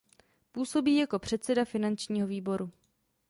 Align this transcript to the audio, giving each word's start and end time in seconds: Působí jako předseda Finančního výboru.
Působí 0.51 0.95
jako 0.97 1.19
předseda 1.19 1.65
Finančního 1.65 2.27
výboru. 2.27 2.71